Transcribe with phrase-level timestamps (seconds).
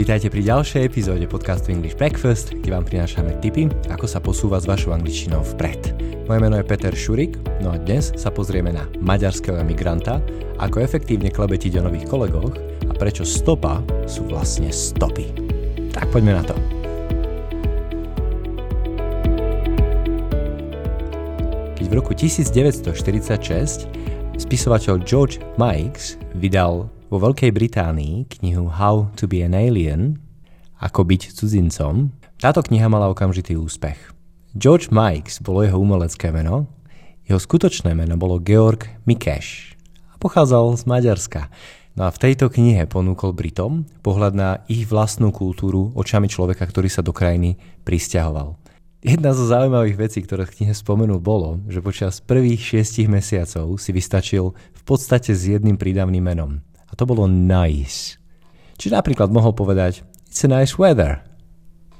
[0.00, 4.64] Vítajte pri ďalšej epizóde podcastu English Breakfast, kde vám prinášame tipy, ako sa posúva s
[4.64, 5.92] vašou angličtinou vpred.
[6.24, 10.24] Moje meno je Peter Šurik, no a dnes sa pozrieme na maďarského emigranta,
[10.56, 12.56] ako efektívne klebetiť o nových kolegoch
[12.88, 15.36] a prečo stopa sú vlastne stopy.
[15.92, 16.56] Tak poďme na to.
[21.76, 23.84] Keď v roku 1946
[24.40, 30.22] spisovateľ George Mikes vydal vo Veľkej Británii knihu How to be an Alien,
[30.78, 33.98] ako byť cudzincom, táto kniha mala okamžitý úspech.
[34.54, 36.70] George Mikes bolo jeho umelecké meno,
[37.26, 39.74] jeho skutočné meno bolo Georg Mikeš
[40.14, 41.50] a pochádzal z Maďarska.
[41.98, 46.86] No a v tejto knihe ponúkol Britom pohľad na ich vlastnú kultúru očami človeka, ktorý
[46.86, 48.54] sa do krajiny pristahoval.
[49.02, 53.90] Jedna zo zaujímavých vecí, ktoré v knihe spomenul, bolo, že počas prvých šiestich mesiacov si
[53.90, 56.62] vystačil v podstate s jedným prídavným menom.
[57.00, 58.20] To bolo nice.
[58.76, 61.24] Čiže napríklad mohol povedať It's a nice weather.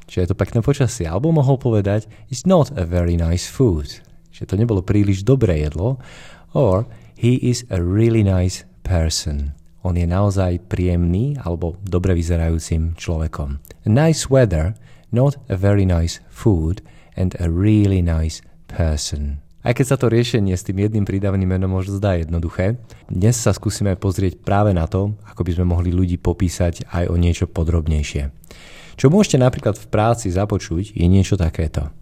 [0.04, 1.08] Čiže je to pekné počasie.
[1.08, 3.88] Alebo mohol povedať It's not a very nice food.
[4.28, 5.96] Čiže to nebolo príliš dobré jedlo.
[6.52, 6.84] Or
[7.16, 9.56] He is a really nice person.
[9.80, 13.56] On je naozaj príjemný alebo dobre vyzerajúcim človekom.
[13.88, 14.76] Nice weather,
[15.08, 16.84] not a very nice food
[17.16, 19.40] and a really nice person.
[19.60, 22.80] Aj keď sa to riešenie s tým jedným prídavným menom môže zdá jednoduché,
[23.12, 27.20] dnes sa skúsime pozrieť práve na to, ako by sme mohli ľudí popísať aj o
[27.20, 28.32] niečo podrobnejšie.
[28.96, 31.92] Čo môžete napríklad v práci započuť, je niečo takéto.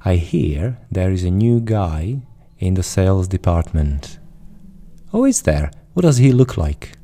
[0.00, 2.24] I hear there is a new guy
[2.56, 4.16] in the sales department.
[5.12, 5.68] Oh, is there?
[5.92, 6.96] What does he look like?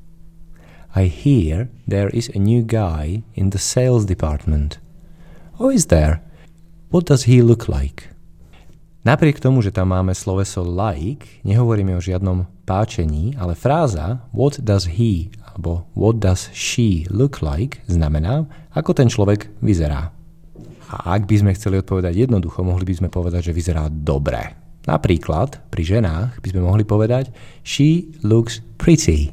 [0.96, 4.80] I hear there is a new guy in the sales department.
[5.60, 6.24] Oh, is there?
[6.88, 8.08] What does he look like?
[9.00, 14.84] Napriek tomu, že tam máme sloveso like, nehovoríme o žiadnom páčení, ale fráza what does
[15.00, 18.44] he alebo what does she look like znamená,
[18.76, 20.12] ako ten človek vyzerá.
[20.92, 24.52] A ak by sme chceli odpovedať jednoducho, mohli by sme povedať, že vyzerá dobre.
[24.84, 27.32] Napríklad pri ženách by sme mohli povedať
[27.64, 29.32] she looks pretty.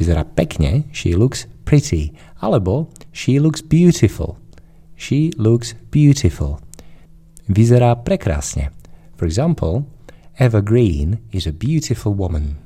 [0.00, 2.16] Vyzerá pekne, she looks pretty.
[2.40, 4.40] Alebo she looks beautiful.
[4.96, 6.63] She looks beautiful
[7.48, 8.70] vyzerá prekrásne.
[9.14, 9.86] For example,
[10.38, 12.58] Eva Green is a beautiful woman.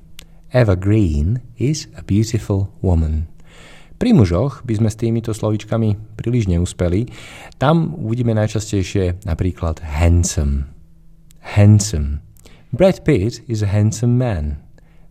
[0.54, 0.76] Eva
[1.60, 3.28] is a beautiful woman.
[3.98, 7.10] Pri mužoch by sme s týmito slovičkami príliš neúspeli.
[7.58, 10.70] Tam uvidíme najčastejšie napríklad handsome.
[11.42, 12.22] Handsome.
[12.70, 14.62] Brad Pitt is a handsome man.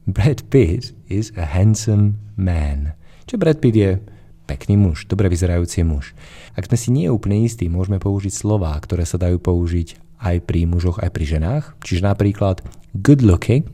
[0.07, 2.95] Brad Pitt is a handsome man.
[3.28, 3.99] Čo Brad Pitt je
[4.47, 6.16] pekný muž, dobre vyzerajúci muž.
[6.56, 10.66] Ak sme si nie úplne istí, môžeme použiť slová, ktoré sa dajú použiť aj pri
[10.66, 11.66] mužoch, aj pri ženách.
[11.84, 12.63] Čiže napríklad
[12.96, 13.68] good looking,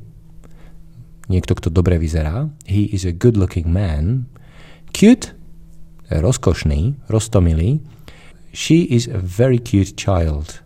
[1.32, 4.28] niekto, kto dobre vyzerá, he is a good looking man.
[4.92, 5.32] Cute,
[6.10, 7.80] rozkošný, roztomilý,
[8.52, 10.66] she is a very cute child.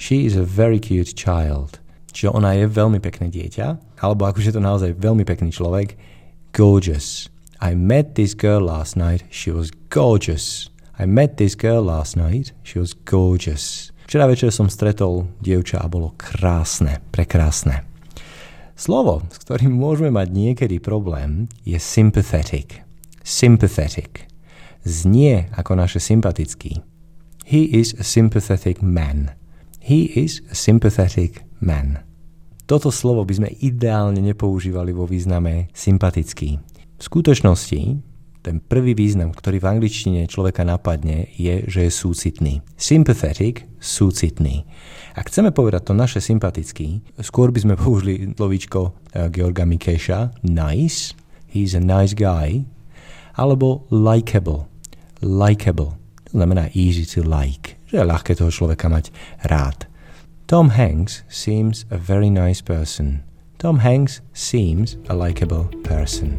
[0.00, 1.78] She is a very cute child.
[2.12, 5.96] Čiže ona je veľmi pekné dieťa, alebo akože to naozaj veľmi pekný človek,
[6.52, 7.32] gorgeous.
[7.62, 9.22] I met this girl last night.
[9.30, 10.66] She was gorgeous.
[10.98, 12.50] I met this girl last night.
[12.66, 13.94] She was gorgeous.
[14.10, 17.86] Včera večer som stretol dievča a bolo krásne, prekrásne.
[18.74, 22.82] Slovo, s ktorým môžeme mať niekedy problém, je sympathetic.
[23.22, 24.26] Sympathetic.
[24.82, 26.82] Znie ako naše sympatický.
[27.46, 29.38] He is a sympathetic man.
[29.78, 32.02] He is a sympathetic man.
[32.66, 36.71] Toto slovo by sme ideálne nepoužívali vo význame sympatický.
[37.02, 37.98] V skutočnosti
[38.46, 42.62] ten prvý význam, ktorý v angličtine človeka napadne, je, že je súcitný.
[42.78, 44.62] Sympathetic, súcitný.
[45.18, 51.18] Ak chceme povedať to naše sympatický, skôr by sme použili slovíčko uh, Georga Mikeša, nice,
[51.50, 52.62] he's a nice guy,
[53.34, 54.70] alebo likable,
[55.18, 55.98] likable,
[56.30, 59.10] to znamená easy to like, že je ľahké toho človeka mať
[59.50, 59.90] rád.
[60.46, 63.26] Tom Hanks seems a very nice person.
[63.58, 66.38] Tom Hanks seems a likable person.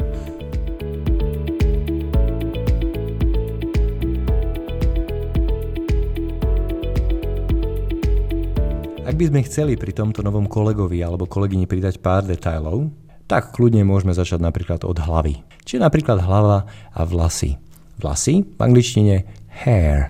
[9.13, 12.89] Ak by sme chceli pri tomto novom kolegovi alebo kolegyni pridať pár detailov,
[13.29, 15.37] tak kľudne môžeme začať napríklad od hlavy.
[15.69, 17.61] Čiže napríklad hlava a vlasy.
[18.01, 19.21] Vlasy v angličtine
[19.61, 20.09] hair.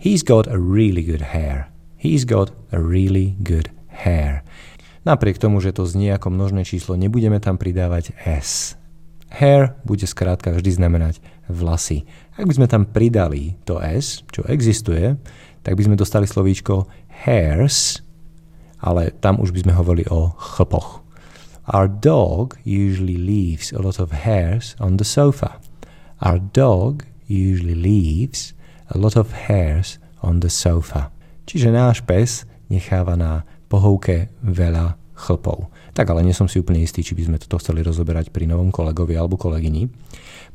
[0.00, 1.68] He's got a really good hair.
[2.00, 4.40] He's got a really good hair.
[5.04, 8.72] Napriek tomu, že to znie ako množné číslo, nebudeme tam pridávať s.
[9.36, 12.08] Hair bude skrátka vždy znamenať vlasy.
[12.40, 15.20] Ak by sme tam pridali to s, čo existuje,
[15.62, 18.00] tak by sme dostali slovíčko hairs,
[18.82, 21.04] ale tam už by sme hovorili o chlpoch.
[21.70, 25.62] Our dog usually leaves a lot of hairs on the sofa.
[26.18, 28.50] Our dog usually leaves
[28.90, 31.14] a lot of hairs on the sofa.
[31.46, 35.70] Čiže náš pes necháva na pohovke veľa chlpov.
[35.94, 38.74] Tak ale nie som si úplne istý, či by sme toto chceli rozoberať pri novom
[38.74, 39.86] kolegovi alebo kolegyni.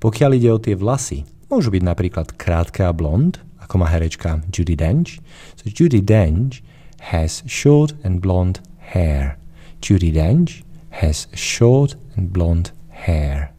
[0.03, 4.79] Pokiaľ ide o tie vlasy, môžu byť napríklad krátke a blond, ako má herečka Judy
[4.79, 5.19] Dench.
[5.59, 6.63] So Judy Dench
[7.11, 8.63] has short and blonde
[8.95, 9.35] hair.
[9.83, 10.63] Judy Dench
[11.03, 13.51] has short and blonde hair.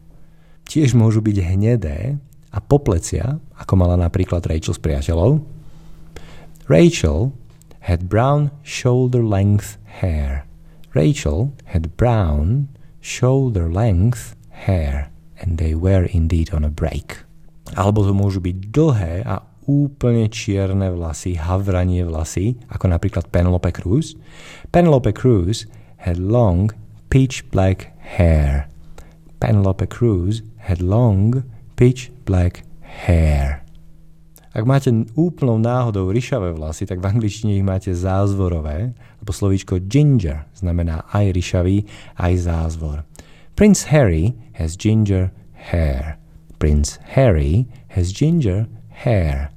[0.65, 2.17] Tiež môžu byť hnedé
[2.49, 5.45] a poplecia, ako mala napríklad Rachel s priateľov.
[6.65, 7.33] Rachel
[7.85, 10.45] had brown shoulder length hair.
[10.97, 14.33] Rachel had brown shoulder length
[14.65, 17.25] hair and they were indeed on a break.
[17.77, 24.17] Alebo to môžu byť dlhé a úplne čierne vlasy, havranie vlasy, ako napríklad Penelope Cruz.
[24.73, 25.69] Penelope Cruz
[26.01, 26.73] had long
[27.13, 28.65] pitch black hair.
[29.37, 31.45] Penelope Cruz had long
[31.77, 32.65] pitch black
[33.05, 33.61] hair.
[34.49, 40.49] Ak máte úplnou náhodou ryšavé vlasy, tak v angličtine ich máte zázvorové, lebo slovíčko ginger
[40.57, 41.85] znamená aj ryšavý,
[42.17, 43.05] aj zázvor.
[43.53, 46.17] Prince Harry has ginger hair.
[46.57, 48.65] Prince Harry has ginger
[49.05, 49.53] hair.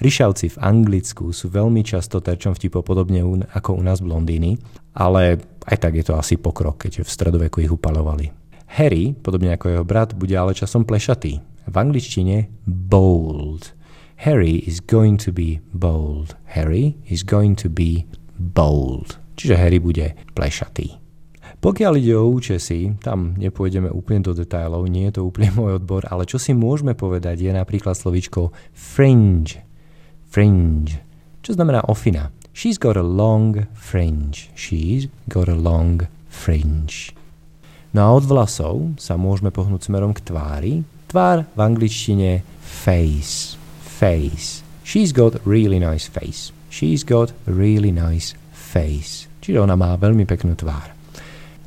[0.00, 3.20] Ryšavci v Anglicku sú veľmi často terčom vtipov podobne
[3.52, 4.56] ako u nás blondíny,
[4.96, 8.32] ale aj tak je to asi pokrok, keďže v stredoveku ich upalovali.
[8.80, 11.44] Harry, podobne ako jeho brat, bude ale časom plešatý.
[11.68, 13.76] V angličtine bold.
[14.24, 16.34] Harry is going to be bold.
[16.56, 19.20] Harry is going to be bold.
[19.36, 21.02] Čiže Harry bude plešatý.
[21.62, 26.02] Pokiaľ ide o účesy, tam nepôjdeme úplne do detailov, nie je to úplne môj odbor,
[26.10, 29.71] ale čo si môžeme povedať je napríklad slovičko fringe
[30.32, 30.96] fringe,
[31.44, 32.32] čo znamená ofina.
[32.56, 34.48] She's got a long fringe.
[34.56, 37.12] She's got a long fringe.
[37.92, 40.74] No a od vlasov sa môžeme pohnúť smerom k tvári.
[41.12, 43.60] Tvár v angličtine face.
[43.84, 44.64] Face.
[44.80, 46.48] She's got really nice face.
[46.72, 49.28] She's got really nice face.
[49.44, 50.96] Čiže ona má veľmi peknú tvár.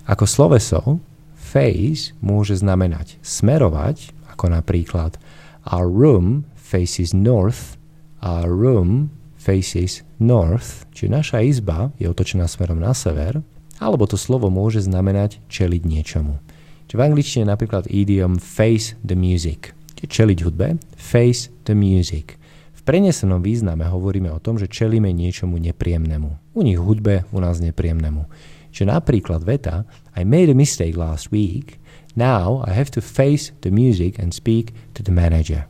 [0.10, 0.98] Ako sloveso,
[1.38, 5.22] face môže znamenať smerovať, ako napríklad
[5.70, 7.78] Our room faces north
[8.24, 9.12] Our room
[9.46, 13.46] faces north, čiže naša izba je otočená smerom na sever,
[13.78, 16.42] alebo to slovo môže znamenať čeliť niečomu.
[16.90, 22.42] Čiže v angličtine napríklad idiom face the music, čiže čeliť hudbe, face the music.
[22.74, 26.58] V prenesenom význame hovoríme o tom, že čelíme niečomu nepríjemnému.
[26.58, 28.26] U nich hudbe, u nás nepríjemnému.
[28.70, 31.82] Čiže napríklad veta I made a mistake last week,
[32.14, 35.66] now I have to face the music and speak to the manager.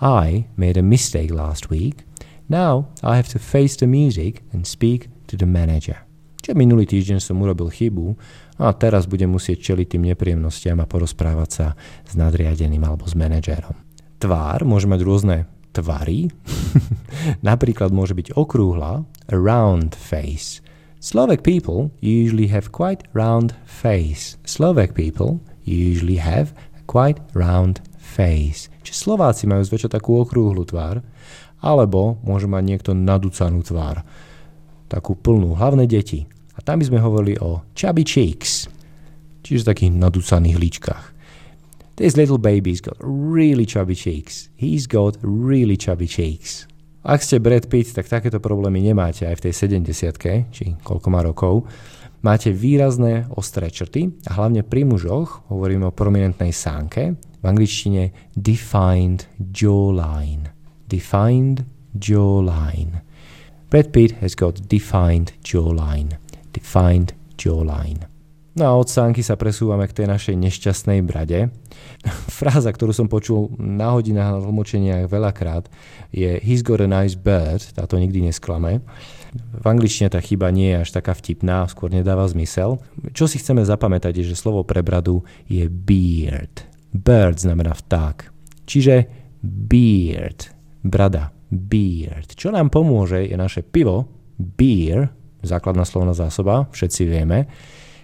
[0.00, 2.08] I made a mistake last week.
[2.48, 6.08] Now I have to face the music and speak to the manager.
[6.40, 8.16] Čiže minulý týždeň som urobil chybu
[8.64, 11.66] a teraz budem musieť čeliť tým nepríjemnostiam a porozprávať sa
[12.08, 13.76] s nadriadeným alebo s manažérom.
[14.16, 15.36] Tvár môže mať rôzne
[15.76, 16.32] tvary.
[17.48, 20.64] Napríklad môže byť okrúhla, a round face.
[21.00, 24.40] Slovak people usually have quite round face.
[24.48, 26.56] Slovak people usually have
[26.88, 28.69] quite round face.
[28.80, 31.04] Čiže Slováci majú zväčša takú okrúhlu tvár,
[31.60, 34.00] alebo môže mať niekto nadúcanú tvár.
[34.88, 36.24] Takú plnú, hlavné deti.
[36.56, 38.68] A tam by sme hovorili o chubby cheeks,
[39.44, 41.04] čiže takých nadúcaných líčkach.
[42.00, 44.48] This little baby's got really chubby cheeks.
[44.56, 46.64] He's got really chubby cheeks.
[47.04, 49.52] Ak ste Brad Pitt, tak takéto problémy nemáte aj v tej
[49.84, 51.64] 70 či koľko má rokov.
[52.20, 59.26] Máte výrazné ostré črty a hlavne pri mužoch, hovoríme o prominentnej sánke, v angličtine defined
[59.52, 60.52] jawline.
[60.88, 61.64] Defined
[61.96, 63.02] jawline.
[63.70, 66.18] Brad Pitt has got defined jawline.
[66.52, 68.10] Defined jawline.
[68.58, 71.54] No a od sánky sa presúvame k tej našej nešťastnej brade.
[72.38, 75.70] Fráza, ktorú som počul na hodinách na tlmočeniach veľakrát,
[76.10, 78.82] je He's got a nice bird, táto nikdy nesklame.
[79.32, 82.82] V angličtine tá chyba nie je až taká vtipná, skôr nedáva zmysel.
[83.14, 86.69] Čo si chceme zapamätať je, že slovo pre bradu je beard.
[86.90, 88.30] Bird znamená vták.
[88.66, 89.06] Čiže
[89.42, 90.50] beard,
[90.82, 92.34] brada, beard.
[92.34, 94.06] Čo nám pomôže je naše pivo,
[94.38, 95.10] beer,
[95.42, 97.46] základná slovná zásoba, všetci vieme.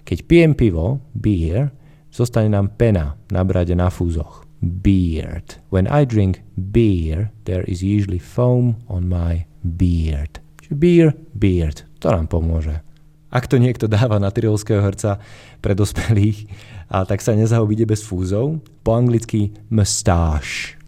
[0.07, 1.71] Keď pijem pivo, beer,
[2.14, 4.47] zostane nám pena na brade na fúzoch.
[4.62, 5.61] Beard.
[5.69, 10.40] When I drink beer, there is usually foam on my beard.
[10.73, 11.85] Beer, beard.
[12.00, 12.83] To nám pomôže.
[13.31, 15.21] Ak to niekto dáva na tyrolského herca
[15.61, 16.49] pre dospelých,
[16.87, 18.62] a tak sa nezaobíde bez fúzov.
[18.87, 20.78] Po anglicky mustache.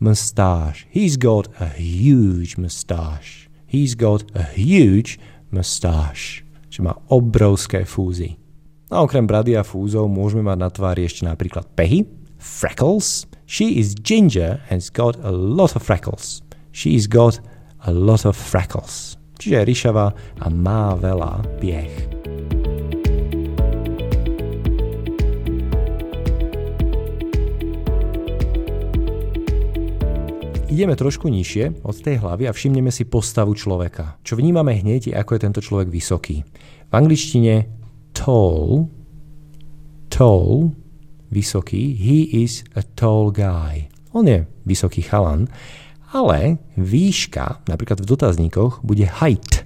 [0.00, 0.84] Mustache.
[0.92, 3.48] He's got a huge mustache.
[3.64, 5.16] He's got a huge
[5.48, 6.44] mustache.
[6.68, 8.36] Čiže má obrovské fúzy.
[8.92, 12.04] A okrem brady a fúzov môžeme mať na tvári ešte napríklad pehy,
[12.36, 16.42] freckles, She is ginger and has got a lot of freckles.
[16.72, 17.40] She's got
[17.86, 19.16] a lot of freckles.
[19.38, 20.06] Čiže je ryšavá
[20.40, 22.13] a má veľa piech.
[30.74, 34.18] Ideme trošku nižšie od tej hlavy a všimneme si postavu človeka.
[34.26, 36.42] Čo vnímame hneď je, ako je tento človek vysoký.
[36.90, 37.70] V angličtine
[38.10, 38.90] tall,
[40.10, 40.74] tall,
[41.30, 43.86] vysoký, he is a tall guy.
[44.18, 45.46] On je vysoký chalan,
[46.10, 49.62] ale výška, napríklad v dotazníkoch, bude height.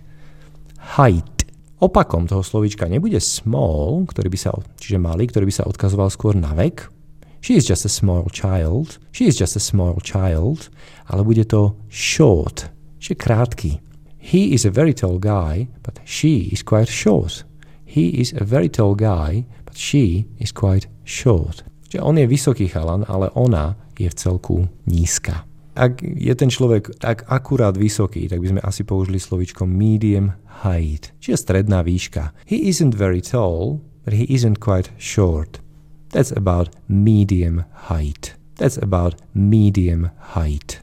[1.01, 1.49] Height.
[1.81, 6.37] Opakom toho slovíčka nebude small, ktorý by sa, čiže malý, ktorý by sa odkazoval skôr
[6.37, 6.98] na vek,
[7.41, 8.99] She is just a small child.
[9.13, 10.71] She is just a small child.
[11.07, 12.71] Ale bude to short.
[12.99, 13.73] Čiže krátky.
[14.19, 17.47] He is a very tall guy, but she is quite short.
[17.87, 21.65] He is a very tall guy, but she is quite short.
[21.89, 25.49] Čiže on je vysoký chalan, ale ona je v celku nízka.
[25.79, 30.35] Ak je ten človek tak akurát vysoký, tak by sme asi použili slovičko medium
[30.67, 32.35] height, čiže stredná výška.
[32.51, 35.63] He isn't very tall, but he isn't quite short.
[36.11, 38.35] That's about medium height.
[38.57, 40.81] That's about medium height.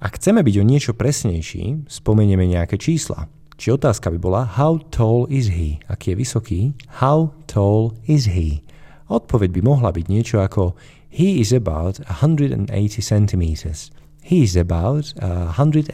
[0.00, 3.28] Ak chceme byť o niečo presnejší, spomenieme nejaké čísla.
[3.60, 5.76] Či otázka by bola How tall is he?
[5.92, 6.60] Aký je vysoký?
[7.04, 8.64] How tall is he?
[9.12, 10.72] Odpoveď by mohla byť niečo ako
[11.12, 12.70] He is about 180
[13.02, 13.92] centimeters.
[14.22, 15.92] He is about 180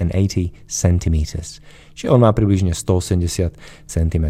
[0.68, 1.58] centimeters.
[1.96, 3.56] Čiže on má približne 180
[3.88, 4.26] cm.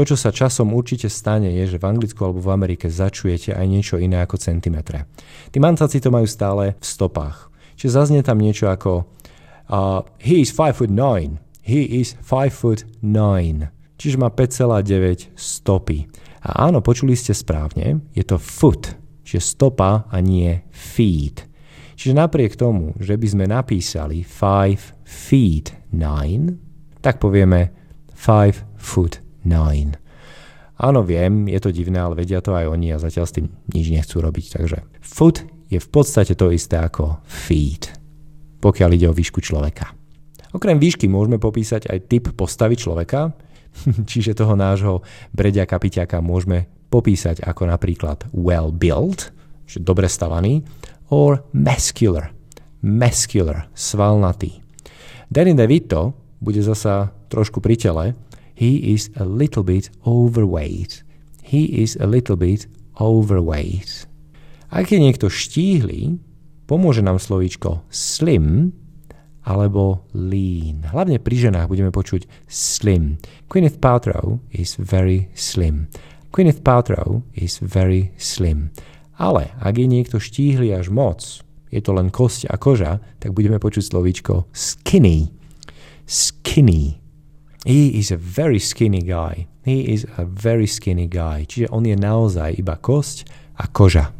[0.00, 3.66] To, čo sa časom určite stane, je, že v Anglicku alebo v Amerike začujete aj
[3.68, 5.04] niečo iné ako centimetre.
[5.52, 7.52] Tí mancaci to majú stále v stopách.
[7.76, 9.04] Čiže zaznie tam niečo ako
[9.68, 11.36] uh, he is 5 foot 9.
[11.68, 13.68] He is 5 foot 9.
[14.00, 16.08] Čiže má 5,9 stopy.
[16.48, 21.44] A áno, počuli ste správne, je to foot, čiže stopa a nie feet.
[22.00, 27.68] Čiže napriek tomu, že by sme napísali 5 feet 9, tak povieme
[28.16, 29.29] 5 foot 9.
[30.80, 33.92] Áno, viem, je to divné, ale vedia to aj oni a zatiaľ s tým nič
[33.92, 34.46] nechcú robiť.
[34.56, 37.92] Takže foot je v podstate to isté ako feet,
[38.64, 39.92] pokiaľ ide o výšku človeka.
[40.56, 43.36] Okrem výšky môžeme popísať aj typ postavy človeka,
[44.10, 45.04] čiže toho nášho
[45.36, 49.30] bredia kapiťaka môžeme popísať ako napríklad well built,
[49.68, 50.64] čiže dobre stavaný,
[51.12, 52.34] or muscular,
[52.82, 54.58] muscular, svalnatý.
[55.30, 58.04] Danny DeVito bude zasa trošku pri tele,
[58.60, 61.00] He is a little bit overweight.
[61.40, 62.68] He is a little bit
[63.00, 64.04] overweight.
[64.68, 66.20] Ak je niekto štíhly,
[66.68, 68.76] pomôže nám slovíčko slim
[69.48, 70.84] alebo lean.
[70.92, 73.16] Hlavne pri ženách budeme počuť slim.
[73.48, 75.88] Gwyneth Paltrow is very slim.
[76.28, 78.76] Gwyneth Paltrow is very slim.
[79.16, 81.40] Ale ak je niekto štíhly až moc,
[81.72, 85.32] je to len kosť a koža, tak budeme počuť slovíčko skinny.
[86.04, 87.00] Skinny.
[87.66, 89.46] He is a very skinny guy.
[89.62, 91.44] He is a very skinny guy.
[91.44, 93.28] Čiže on je naozaj iba kosť
[93.60, 94.16] a koža.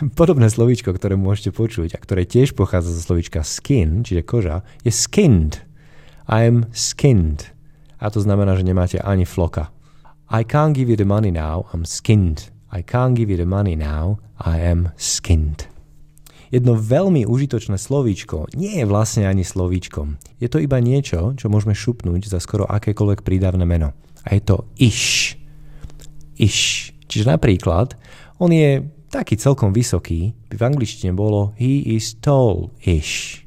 [0.20, 4.92] Podobné slovíčko, ktoré môžete počuť a ktoré tiež pochádza zo slovíčka skin, čiže koža, je
[4.92, 5.64] skinned.
[6.28, 7.48] Am skinned.
[7.96, 9.72] A to znamená, že nemáte ani floka.
[10.28, 12.52] I can't give you the money now, I'm skinned.
[12.68, 15.75] I can't give you the money now, I am skinned.
[16.54, 20.18] Jedno veľmi užitočné slovíčko nie je vlastne ani slovíčkom.
[20.38, 23.96] Je to iba niečo, čo môžeme šupnúť za skoro akékoľvek prídavné meno.
[24.22, 25.34] A je to iš.
[26.38, 26.58] Iš.
[27.06, 27.98] Čiže napríklad,
[28.38, 33.46] on je taký celkom vysoký, by v angličtine bolo he is tall-ish.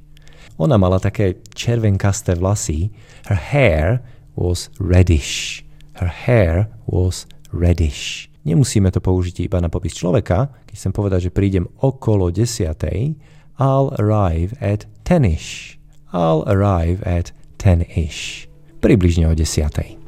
[0.59, 2.91] Ona mala také červenkasté vlasy.
[3.31, 3.87] Her hair
[4.35, 5.63] was reddish.
[5.95, 7.23] Her hair was
[7.55, 8.27] reddish.
[8.49, 10.49] Nemusíme to použiť iba na popis človeka.
[10.65, 13.13] Keď chcem povedať, že prídem okolo desiatej,
[13.61, 15.77] I'll arrive at tenish.
[16.09, 17.29] I'll arrive at
[17.61, 18.49] ten-ish.
[18.81, 20.01] Približne o desiatej.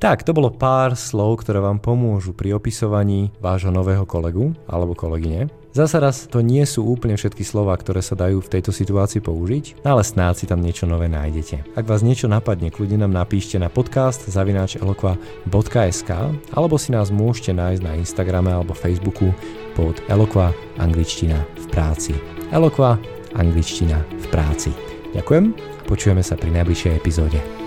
[0.00, 5.48] Tak, to bolo pár slov, ktoré vám pomôžu pri opisovaní vášho nového kolegu alebo kolegyne.
[5.70, 9.86] Zasa raz to nie sú úplne všetky slova, ktoré sa dajú v tejto situácii použiť,
[9.86, 11.78] ale snáď si tam niečo nové nájdete.
[11.78, 16.10] Ak vás niečo napadne, kľudne nám napíšte na podcast zavináčelokva.sk
[16.50, 19.30] alebo si nás môžete nájsť na Instagrame alebo Facebooku
[19.78, 20.50] pod Elokva
[20.82, 22.18] angličtina v práci.
[22.50, 22.98] Elokva
[23.38, 24.74] angličtina v práci.
[25.14, 27.59] Ďakujem a počujeme sa pri najbližšej epizóde.